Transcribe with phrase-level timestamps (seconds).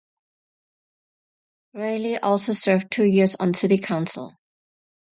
[1.75, 4.33] Reilly also served two years on city council.